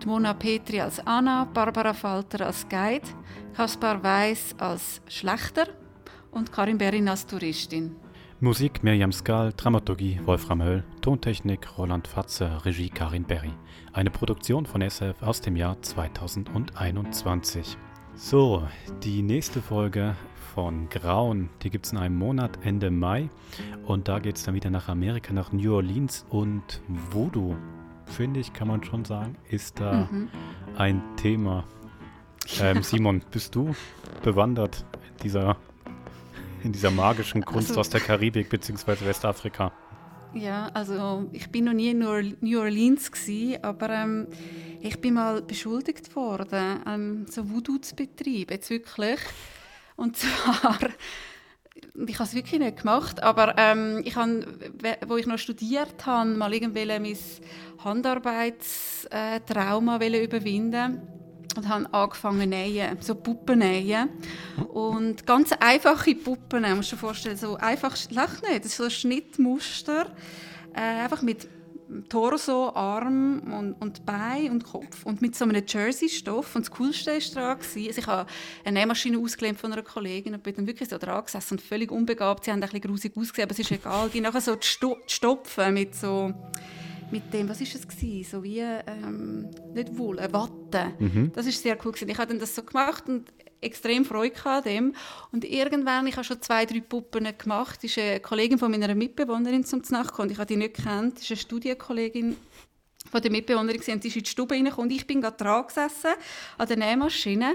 die 0.00 0.06
Mona 0.06 0.32
Petri 0.34 0.80
als 0.80 1.04
Anna, 1.04 1.44
Barbara 1.44 1.92
Falter 1.92 2.46
als 2.46 2.68
Guide, 2.68 3.08
Kaspar 3.56 4.00
Weiss 4.02 4.54
als 4.58 5.00
Schlechter 5.08 5.66
und 6.30 6.52
Karin 6.52 6.78
Berin 6.78 7.08
als 7.08 7.26
Touristin. 7.26 7.96
Musik 8.40 8.82
Mirjam 8.82 9.12
Skal, 9.12 9.52
Dramaturgie 9.56 10.20
Wolfram 10.24 10.60
Höll, 10.60 10.82
Tontechnik 11.00 11.78
Roland 11.78 12.08
Fatze, 12.08 12.64
Regie 12.64 12.90
Karin 12.90 13.22
Berry. 13.22 13.52
Eine 13.92 14.10
Produktion 14.10 14.66
von 14.66 14.82
SF 14.82 15.22
aus 15.22 15.40
dem 15.40 15.54
Jahr 15.54 15.80
2021. 15.80 17.78
So, 18.16 18.66
die 19.04 19.22
nächste 19.22 19.62
Folge 19.62 20.16
von 20.54 20.88
Grauen, 20.88 21.48
die 21.62 21.70
gibt 21.70 21.86
es 21.86 21.92
in 21.92 21.98
einem 21.98 22.16
Monat, 22.16 22.58
Ende 22.62 22.90
Mai. 22.90 23.30
Und 23.86 24.08
da 24.08 24.18
geht 24.18 24.36
es 24.36 24.42
dann 24.42 24.54
wieder 24.54 24.70
nach 24.70 24.88
Amerika, 24.88 25.32
nach 25.32 25.52
New 25.52 25.72
Orleans 25.72 26.26
und 26.28 26.82
Voodoo, 26.88 27.54
finde 28.06 28.40
ich, 28.40 28.52
kann 28.52 28.68
man 28.68 28.82
schon 28.82 29.04
sagen, 29.04 29.36
ist 29.48 29.78
da 29.78 30.08
mhm. 30.10 30.28
ein 30.76 31.00
Thema. 31.16 31.64
Ähm, 32.60 32.82
Simon, 32.82 33.22
bist 33.30 33.54
du 33.54 33.74
bewandert 34.22 34.84
in 35.18 35.22
dieser 35.22 35.56
in 36.64 36.72
dieser 36.72 36.90
magischen 36.90 37.44
Kunst 37.44 37.68
also, 37.70 37.80
aus 37.80 37.90
der 37.90 38.00
Karibik 38.00 38.48
bzw. 38.48 39.04
Westafrika? 39.04 39.72
Ja, 40.32 40.70
also 40.74 41.28
ich 41.32 41.50
bin 41.50 41.64
noch 41.64 41.74
nie 41.74 41.90
in 41.90 41.98
New 41.98 42.58
Orleans 42.58 43.12
gewesen, 43.12 43.62
aber 43.62 43.90
ähm, 43.90 44.26
ich 44.80 45.00
bin 45.00 45.14
mal 45.14 45.42
beschuldigt 45.42 46.16
worden, 46.16 46.80
ähm, 46.86 47.26
so 47.30 47.48
Voodoo 47.48 47.78
zu 47.78 47.94
betreiben, 47.94 48.50
jetzt 48.50 48.68
wirklich. 48.70 49.20
Und 49.94 50.16
zwar, 50.22 50.78
ich 52.06 52.18
habe 52.18 52.24
es 52.24 52.34
wirklich 52.34 52.60
nicht 52.60 52.78
gemacht, 52.78 53.22
aber 53.22 53.54
ähm, 53.58 54.02
ich 54.04 54.16
habe, 54.16 54.44
wo 55.06 55.16
ich 55.16 55.26
noch 55.26 55.38
studiert 55.38 56.04
habe, 56.04 56.30
mal 56.30 56.52
irgendwie 56.52 56.86
mein 56.86 57.16
Handarbeitstrauma 57.84 59.96
überwinden 59.96 61.23
und 61.56 61.68
habe 61.68 61.92
angefangen 61.92 62.50
nähen, 62.50 62.98
so 63.00 63.14
Puppen 63.14 63.60
nähen. 63.60 64.08
Und 64.68 65.26
ganz 65.26 65.52
einfache 65.52 66.14
Puppen, 66.14 66.62
musst 66.76 66.92
du 66.92 66.96
dir 66.96 67.00
vorstellen, 67.00 67.36
so 67.36 67.56
einfach, 67.56 67.96
lach 68.10 68.42
nicht, 68.42 68.64
das 68.64 68.66
ist 68.66 68.76
so 68.76 68.84
ein 68.84 68.90
Schnittmuster, 68.90 70.06
äh, 70.74 70.80
einfach 70.80 71.22
mit 71.22 71.48
Torso, 72.08 72.72
Arm 72.74 73.40
und, 73.52 73.74
und 73.74 74.06
Bein 74.06 74.50
und 74.50 74.64
Kopf 74.64 75.04
und 75.04 75.22
mit 75.22 75.36
so 75.36 75.44
einem 75.44 75.62
Jersey-Stoff. 75.66 76.56
Und 76.56 76.66
das 76.66 76.70
Coolste 76.72 77.12
war 77.12 77.20
daran, 77.34 77.58
also 77.58 77.78
ich 77.78 78.06
habe 78.06 78.28
eine 78.64 78.80
Nähmaschine 78.80 79.18
ausgelernt 79.18 79.60
von 79.60 79.72
einer 79.72 79.82
Kollegin 79.82 80.34
und 80.34 80.42
bin 80.42 80.54
dann 80.56 80.66
wirklich 80.66 80.88
so 80.88 80.98
dran 80.98 81.24
gesessen 81.24 81.54
und 81.54 81.60
völlig 81.60 81.90
unbegabt. 81.92 82.44
Sie 82.44 82.50
haben 82.50 82.62
ein 82.62 82.68
bisschen 82.68 82.80
grusig 82.82 83.16
ausgesehen, 83.16 83.44
aber 83.44 83.52
es 83.52 83.58
ist 83.58 83.70
egal. 83.70 84.08
Die 84.08 84.20
nachher 84.20 84.40
so 84.40 84.56
zu 84.56 84.96
stopfen 85.06 85.74
mit 85.74 85.94
so 85.94 86.32
mit 87.14 87.32
dem, 87.32 87.48
was 87.48 87.60
ist 87.60 87.76
es 87.76 87.86
gewesen? 87.86 88.28
So 88.28 88.42
wie, 88.42 88.58
ähm, 88.58 89.48
nicht 89.72 89.96
Wolle, 89.96 90.28
Watte. 90.32 90.94
Mhm. 90.98 91.30
Das 91.32 91.46
ist 91.46 91.62
sehr 91.62 91.76
cool 91.84 91.92
gewesen. 91.92 92.08
Ich 92.08 92.18
habe 92.18 92.26
dann 92.26 92.40
das 92.40 92.56
so 92.56 92.64
gemacht 92.64 93.08
und 93.08 93.32
extrem 93.60 94.04
Freude 94.04 94.34
an 94.44 94.64
dem. 94.64 94.94
Und 95.30 95.44
irgendwann, 95.44 96.08
ich 96.08 96.16
habe 96.16 96.24
schon 96.24 96.42
zwei, 96.42 96.66
drei 96.66 96.80
Puppen 96.80 97.28
gemacht, 97.38 97.84
ist 97.84 97.98
eine 97.98 98.18
Kollegin 98.18 98.58
von 98.58 98.68
meiner 98.68 98.92
Mitbewohnerin 98.96 99.64
zum 99.64 99.80
Nachkommen. 99.90 100.30
Ich 100.32 100.38
habe 100.38 100.46
die 100.46 100.56
nicht 100.56 100.74
gekannt, 100.74 101.14
das 101.14 101.22
ist 101.22 101.30
eine 101.30 101.36
Studienkollegin 101.38 102.36
von 103.10 103.22
der 103.22 103.30
Mitbewohnerin 103.30 103.80
sie 103.80 103.92
ist 103.92 104.16
in 104.16 104.22
die 104.22 104.28
Stube 104.28 104.54
reingekommen 104.54 104.90
und 104.90 104.96
ich 104.96 105.06
bin 105.06 105.20
gerade 105.20 105.36
dran 105.36 105.66
gesessen 105.66 106.14
an 106.58 106.66
der 106.66 106.78
Nähmaschine 106.78 107.54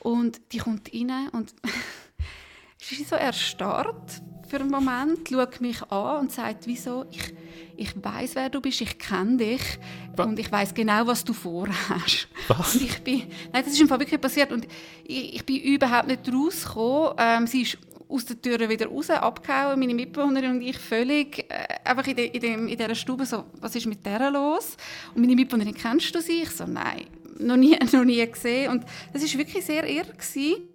und 0.00 0.40
die 0.52 0.58
kommt 0.58 0.92
rein 0.92 1.28
und 1.32 1.54
sie 2.80 3.02
ist 3.02 3.10
so 3.10 3.16
erstarrt 3.16 4.22
für 4.48 4.60
einen 4.60 4.70
Moment, 4.70 5.28
schaut 5.28 5.60
mich 5.60 5.82
an 5.90 6.20
und 6.20 6.32
sagt, 6.32 6.66
wieso, 6.66 7.04
ich, 7.10 7.34
ich 7.76 7.92
weiß, 8.02 8.34
wer 8.34 8.48
du 8.48 8.60
bist, 8.60 8.80
ich 8.80 8.98
kenne 8.98 9.36
dich 9.36 9.60
was? 10.16 10.26
und 10.26 10.38
ich 10.38 10.50
weiß 10.50 10.72
genau, 10.72 11.06
was 11.06 11.22
du 11.22 11.34
vorhast. 11.34 12.28
Was? 12.48 12.74
Und 12.74 12.82
ich 12.82 12.98
bin, 13.02 13.24
nein, 13.52 13.62
das 13.64 13.74
ist 13.74 13.80
im 13.80 13.88
Fall 13.88 14.00
wirklich 14.00 14.20
passiert 14.20 14.50
und 14.50 14.66
ich, 15.04 15.34
ich 15.34 15.44
bin 15.44 15.60
überhaupt 15.60 16.08
nicht 16.08 16.32
rausgekommen. 16.32 17.12
Ähm, 17.18 17.46
sie 17.46 17.62
ist 17.62 17.78
aus 18.08 18.24
der 18.24 18.40
Tür 18.40 18.68
wieder 18.68 18.86
raus, 18.86 19.10
abgehauen, 19.10 19.78
meine 19.78 19.94
Mitbewohnerin 19.94 20.52
und 20.52 20.62
ich 20.62 20.78
völlig 20.78 21.40
äh, 21.50 21.66
einfach 21.84 22.06
in, 22.06 22.16
de, 22.16 22.26
in, 22.28 22.40
dem, 22.40 22.68
in 22.68 22.78
dieser 22.78 22.94
Stube 22.94 23.26
so, 23.26 23.44
was 23.60 23.76
ist 23.76 23.86
mit 23.86 24.04
der 24.06 24.30
los? 24.30 24.76
Und 25.14 25.20
meine 25.20 25.34
Mitbewohnerin, 25.34 25.74
kennst 25.74 26.14
du 26.14 26.22
sie? 26.22 26.42
Ich 26.42 26.50
so, 26.50 26.64
nein, 26.64 27.06
noch 27.38 27.56
nie, 27.56 27.76
noch 27.92 28.04
nie 28.04 28.26
gesehen. 28.26 28.70
Und 28.70 28.84
das 29.12 29.22
ist 29.22 29.36
wirklich 29.36 29.64
sehr 29.64 29.84
irre 29.86 30.12
gewesen. 30.12 30.68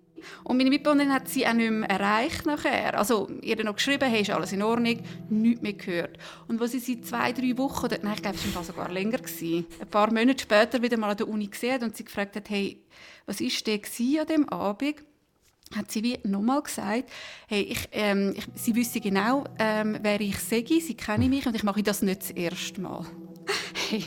Und 0.44 0.58
meine 0.58 0.70
Mitbewohnerin 0.70 1.14
hat 1.14 1.28
sie 1.28 1.46
auch 1.48 1.54
nicht 1.54 1.72
mehr 1.72 1.90
erreicht 1.90 2.46
nachher. 2.46 2.98
Also 2.98 3.30
ihr 3.42 3.64
noch 3.64 3.76
geschrieben, 3.76 4.10
hey, 4.10 4.22
ist 4.22 4.30
alles 4.30 4.52
in 4.52 4.62
Ordnung, 4.62 5.00
nichts 5.30 5.62
mehr 5.62 5.74
gehört. 5.74 6.18
Und 6.48 6.62
als 6.62 6.72
sie 6.72 6.80
sie 6.80 7.02
zwei, 7.02 7.32
drei 7.32 7.58
Wochen, 7.58 7.86
oder, 7.86 7.98
nein, 8.02 8.14
ich 8.16 8.22
glaube, 8.22 8.38
es 8.38 8.56
war 8.56 8.64
sogar 8.64 8.92
länger, 8.92 9.18
gewesen, 9.18 9.66
ein 9.80 9.88
paar 9.88 10.12
Monate 10.12 10.44
später 10.44 10.82
wieder 10.82 10.98
mal 10.98 11.12
an 11.12 11.18
der 11.18 11.28
Uni 11.28 11.48
gesehen 11.48 11.84
und 11.84 11.96
sie 11.96 12.06
gefragt 12.06 12.36
hat, 12.36 12.50
hey, 12.50 12.82
was 13.26 13.40
war 13.40 13.50
denn 13.66 13.82
an 14.20 14.28
diesem 14.28 14.50
Abend? 14.50 14.96
hat 15.76 15.92
sie 15.92 16.04
wie 16.04 16.20
nochmal 16.24 16.62
gesagt, 16.62 17.10
hey, 17.48 17.62
ich, 17.62 17.90
ähm, 17.92 18.34
ich, 18.36 18.46
sie 18.56 18.76
wüsste 18.76 19.00
genau, 19.00 19.46
ähm, 19.60 19.98
wer 20.02 20.22
ich 20.22 20.40
sage, 20.40 20.80
sie 20.80 20.96
kenne 20.96 21.30
mich 21.30 21.46
und 21.46 21.56
ich 21.56 21.64
mache 21.64 21.84
das 21.84 22.02
nicht 22.02 22.22
das 22.22 22.32
erste 22.32 22.82
Mal. 22.82 23.06
hey, 23.90 24.04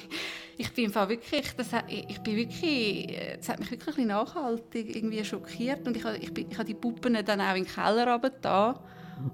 ich 0.58 0.72
bin 0.72 0.94
wirklich, 0.94 1.52
das 1.56 1.72
hat, 1.72 1.84
ich 1.88 2.20
bin 2.20 2.36
wirklich, 2.36 3.18
das 3.36 3.48
hat 3.48 3.60
mich 3.60 3.70
wirklich 3.70 3.98
ein 3.98 4.06
nachhaltig 4.06 4.94
irgendwie 4.96 5.24
schockiert 5.24 5.86
und 5.86 5.96
ich, 5.96 6.04
ich, 6.04 6.46
ich 6.50 6.58
habe 6.58 6.64
die 6.64 6.74
Puppen 6.74 7.16
dann 7.24 7.40
auch 7.40 7.54
in 7.54 7.64
den 7.64 7.72
Keller 7.72 8.18
da 8.40 8.80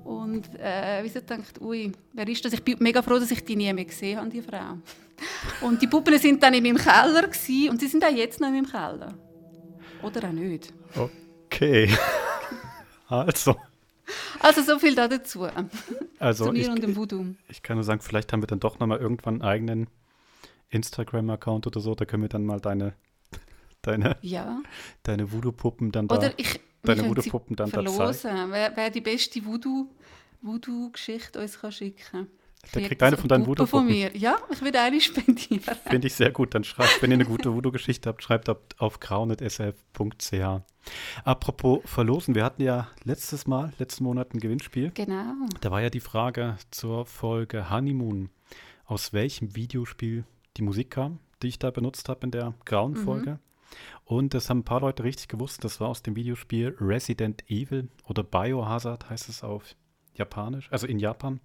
und 0.05 0.49
äh, 0.59 1.01
wieso 1.03 1.21
gedacht, 1.21 1.61
ui, 1.61 1.93
wer 2.13 2.29
ist 2.29 2.45
das? 2.45 2.53
Ich 2.53 2.63
bin 2.63 2.77
mega 2.81 3.03
froh, 3.03 3.19
dass 3.19 3.31
ich 3.31 3.45
die 3.45 3.57
nie 3.57 3.73
mehr 3.73 3.85
gesehen 3.85 4.19
habe, 4.19 4.31
die 4.31 4.43
Frau. 4.43 4.79
Und 5.61 5.83
die 5.83 5.87
Puppen 5.87 6.19
sind 6.19 6.43
dann 6.43 6.55
in 6.55 6.63
meinem 6.63 6.77
Keller 6.77 7.23
gewesen, 7.23 7.71
und 7.71 7.81
sie 7.81 7.89
sind 7.89 8.05
auch 8.05 8.11
jetzt 8.11 8.41
noch 8.41 8.49
in 8.49 8.55
meinem 8.55 8.67
Keller. 8.67 9.15
Oder 10.03 10.29
auch 10.29 10.33
nicht. 10.33 10.73
Okay. 10.97 11.89
also. 13.09 13.57
Also 14.41 14.63
so 14.63 14.79
viel 14.79 14.95
da 14.95 15.09
dazu. 15.09 15.47
Also 16.19 16.47
Zu 16.47 16.53
mir 16.53 16.61
ich, 16.61 16.69
und 16.69 16.83
dem 16.83 16.97
Voodoo. 16.97 17.35
Ich 17.49 17.63
kann 17.63 17.77
nur 17.77 17.85
sagen, 17.85 18.01
vielleicht 18.01 18.33
haben 18.33 18.43
wir 18.43 18.47
dann 18.47 18.61
doch 18.61 18.79
noch 18.79 18.87
mal 18.87 18.99
irgendwann 18.99 19.35
einen 19.35 19.43
eigenen 19.43 19.87
Instagram-Account 20.73 21.67
oder 21.67 21.81
so, 21.81 21.95
da 21.95 22.05
können 22.05 22.23
wir 22.23 22.29
dann 22.29 22.45
mal 22.45 22.61
deine, 22.61 22.95
deine, 23.83 24.17
ja. 24.23 24.61
deine 25.03 25.31
Voodoo-Puppen 25.31 25.93
dann 25.93 26.09
da, 26.09 26.17
oder 26.17 26.33
ich, 26.37 26.61
deine 26.83 27.09
Voodoo-Puppen 27.09 27.57
dann 27.57 27.71
verlosen. 27.71 28.31
da. 28.31 28.51
Wer, 28.51 28.77
wer 28.77 28.91
die 28.91 29.01
beste 29.01 29.41
Voodoo-Geschichte 29.45 31.41
uns 31.41 31.61
kann 31.61 31.73
schicken 31.73 32.29
der 32.75 32.83
kriegt 32.83 33.03
eine 33.03 33.17
von 33.17 33.29
deinen 33.29 33.47
Voodoo 33.47 33.67
von 33.67 33.87
mir. 33.87 34.17
Ja, 34.17 34.39
ich 34.51 34.63
würde 34.63 34.81
eine 34.81 35.01
spendieren. 35.01 35.63
Finde 35.89 36.07
ich 36.07 36.15
sehr 36.15 36.31
gut. 36.31 36.55
Dann 36.55 36.65
schreibt, 36.65 37.03
wenn 37.03 37.11
ihr 37.11 37.17
eine 37.17 37.25
gute 37.25 37.53
Voodoo-Geschichte 37.53 38.09
habt, 38.09 38.23
schreibt 38.23 38.49
auf 38.79 39.01
graunet.sf.ch. 39.01 40.35
Apropos 41.25 41.81
verlosen, 41.85 42.35
wir 42.35 42.45
hatten 42.45 42.63
ja 42.63 42.89
letztes 43.05 43.47
Mal, 43.47 43.73
letzten 43.79 44.05
Monat 44.05 44.33
ein 44.33 44.41
Gewinnspiel. 44.41 44.93
Genau. 44.95 45.35
Da 45.61 45.71
war 45.71 45.83
ja 45.83 45.91
die 45.91 46.01
Frage 46.01 46.57
zur 46.71 47.05
Folge 47.05 47.69
Honeymoon. 47.69 48.31
Aus 48.85 49.13
welchem 49.13 49.57
Videospiel 49.57 50.25
die 50.57 50.63
Musik 50.63 50.91
kam, 50.91 51.19
die 51.43 51.49
ich 51.49 51.59
da 51.59 51.71
benutzt 51.71 52.09
habe 52.09 52.21
in 52.25 52.31
der 52.31 52.55
grauen 52.65 52.93
mhm. 52.93 53.05
Folge. 53.05 53.39
Und 54.05 54.35
das 54.35 54.51
haben 54.51 54.59
ein 54.59 54.65
paar 54.65 54.81
Leute 54.81 55.05
richtig 55.05 55.29
gewusst. 55.29 55.65
Das 55.65 55.81
war 55.81 55.89
aus 55.89 56.03
dem 56.03 56.17
Videospiel 56.17 56.77
Resident 56.81 57.49
Evil 57.49 57.89
oder 58.05 58.23
Biohazard 58.23 59.09
heißt 59.09 59.29
es 59.29 59.43
auf 59.43 59.75
Japanisch, 60.15 60.71
also 60.71 60.87
in 60.87 60.99
Japan. 60.99 61.41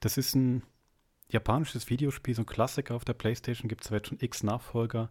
Das 0.00 0.16
ist 0.16 0.34
ein 0.34 0.62
japanisches 1.28 1.90
Videospiel, 1.90 2.34
so 2.34 2.42
ein 2.42 2.46
Klassiker 2.46 2.94
auf 2.94 3.04
der 3.04 3.12
Playstation. 3.12 3.68
Gibt 3.68 3.84
es 3.84 3.90
jetzt 3.90 4.08
schon 4.08 4.18
x 4.20 4.42
Nachfolger, 4.42 5.10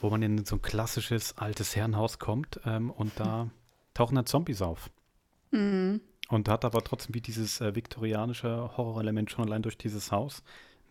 wo 0.00 0.10
man 0.10 0.22
in 0.22 0.44
so 0.44 0.56
ein 0.56 0.62
klassisches 0.62 1.38
altes 1.38 1.76
Herrenhaus 1.76 2.18
kommt 2.18 2.60
ähm, 2.64 2.90
und 2.90 3.12
da 3.20 3.50
tauchen 3.94 4.16
dann 4.16 4.26
Zombies 4.26 4.62
auf. 4.62 4.90
Mhm. 5.52 6.00
Und 6.28 6.48
hat 6.48 6.64
aber 6.64 6.82
trotzdem 6.82 7.14
wie 7.14 7.20
dieses 7.20 7.60
äh, 7.60 7.76
viktorianische 7.76 8.76
Horrorelement 8.76 9.30
schon 9.30 9.44
allein 9.44 9.62
durch 9.62 9.78
dieses 9.78 10.10
Haus. 10.10 10.42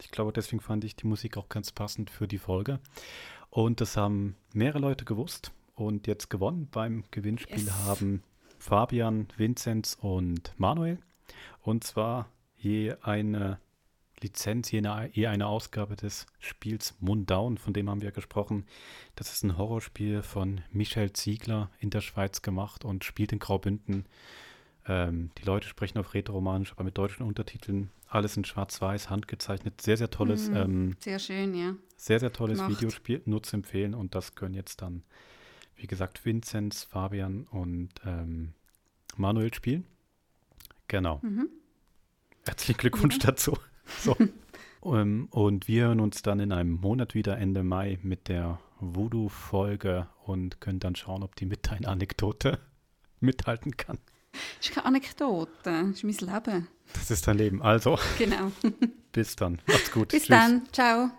Ich 0.01 0.11
glaube, 0.11 0.33
deswegen 0.33 0.61
fand 0.61 0.83
ich 0.83 0.95
die 0.95 1.07
Musik 1.07 1.37
auch 1.37 1.49
ganz 1.49 1.71
passend 1.71 2.09
für 2.09 2.27
die 2.27 2.37
Folge. 2.37 2.79
Und 3.49 3.81
das 3.81 3.97
haben 3.97 4.35
mehrere 4.53 4.79
Leute 4.79 5.05
gewusst 5.05 5.51
und 5.75 6.07
jetzt 6.07 6.29
gewonnen 6.29 6.67
beim 6.71 7.03
Gewinnspiel 7.11 7.65
yes. 7.65 7.85
haben 7.85 8.23
Fabian, 8.59 9.27
Vinzenz 9.37 9.97
und 9.99 10.53
Manuel. 10.57 10.99
Und 11.61 11.83
zwar 11.83 12.29
je 12.57 12.95
eine 13.01 13.59
Lizenz, 14.21 14.71
je 14.71 14.79
eine, 14.79 15.09
je 15.13 15.27
eine 15.27 15.47
Ausgabe 15.47 15.95
des 15.95 16.25
Spiels 16.39 16.95
Mundown, 16.99 17.57
von 17.57 17.73
dem 17.73 17.89
haben 17.89 18.01
wir 18.01 18.11
gesprochen. 18.11 18.65
Das 19.15 19.31
ist 19.31 19.43
ein 19.43 19.57
Horrorspiel 19.57 20.23
von 20.23 20.61
Michel 20.71 21.13
Ziegler 21.13 21.69
in 21.79 21.89
der 21.89 22.01
Schweiz 22.01 22.41
gemacht 22.41 22.85
und 22.85 23.03
spielt 23.03 23.33
in 23.33 23.39
Graubünden. 23.39 24.05
Ähm, 24.87 25.31
die 25.37 25.45
Leute 25.45 25.67
sprechen 25.67 25.97
auf 25.97 26.13
Rätoromanisch, 26.13 26.71
aber 26.71 26.83
mit 26.83 26.97
deutschen 26.97 27.25
Untertiteln. 27.25 27.91
Alles 28.15 28.37
in 28.37 28.45
schwarz-weiß, 28.45 29.09
handgezeichnet. 29.09 29.81
Sehr, 29.81 29.97
sehr 29.97 30.09
tolles. 30.09 30.49
Mhm, 30.49 30.55
ähm, 30.55 30.95
sehr 30.99 31.19
schön, 31.19 31.53
ja. 31.53 31.75
Sehr, 31.97 32.21
sehr 32.21 32.31
tolles 32.31 32.59
Gemacht. 32.59 32.77
Videospiel. 32.77 33.21
Nur 33.25 33.43
zu 33.43 33.57
empfehlen. 33.57 33.93
Und 33.93 34.15
das 34.15 34.35
können 34.35 34.53
jetzt 34.53 34.81
dann, 34.81 35.03
wie 35.75 35.85
gesagt, 35.85 36.25
Vinzenz, 36.25 36.83
Fabian 36.83 37.43
und 37.51 37.89
ähm, 38.05 38.53
Manuel 39.17 39.53
spielen. 39.53 39.85
Genau. 40.87 41.19
Mhm. 41.23 41.49
Herzlichen 42.45 42.77
Glückwunsch 42.77 43.15
ja. 43.15 43.31
dazu. 43.31 43.57
So. 43.99 44.15
um, 44.79 44.95
ähm, 44.95 45.27
und 45.29 45.67
wir 45.67 45.83
hören 45.83 45.99
uns 45.99 46.23
dann 46.23 46.39
in 46.39 46.51
einem 46.51 46.71
Monat 46.71 47.13
wieder, 47.13 47.37
Ende 47.37 47.61
Mai, 47.61 47.99
mit 48.01 48.29
der 48.29 48.59
Voodoo-Folge 48.79 50.07
und 50.23 50.59
könnt 50.59 50.83
dann 50.83 50.95
schauen, 50.95 51.21
ob 51.21 51.35
die 51.35 51.45
mit 51.45 51.69
deiner 51.69 51.89
Anekdote 51.89 52.59
mithalten 53.19 53.77
kann. 53.77 53.99
Das 54.57 54.67
ist 54.69 54.73
keine 54.75 54.85
Anekdote, 54.87 55.51
das 55.63 56.03
ist 56.03 56.03
mein 56.03 56.33
Leben. 56.33 56.67
Das 56.93 57.11
ist 57.11 57.27
dein 57.27 57.37
Leben. 57.37 57.61
Also, 57.61 57.97
Genau. 58.17 58.51
bis 59.11 59.35
dann. 59.35 59.59
Macht's 59.67 59.91
gut. 59.91 60.09
Bis 60.09 60.23
Tschüss. 60.23 60.27
dann. 60.29 60.61
Ciao. 60.71 61.09